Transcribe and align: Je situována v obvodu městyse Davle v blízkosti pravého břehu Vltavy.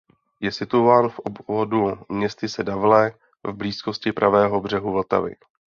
Je 0.39 0.51
situována 0.51 1.09
v 1.09 1.19
obvodu 1.19 1.97
městyse 2.09 2.63
Davle 2.63 3.11
v 3.43 3.51
blízkosti 3.53 4.11
pravého 4.11 4.61
břehu 4.61 4.91
Vltavy. 4.93 5.35